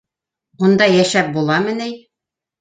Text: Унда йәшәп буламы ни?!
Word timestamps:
Унда 0.67 0.87
йәшәп 0.93 1.29
буламы 1.37 1.77
ни?! 1.83 1.91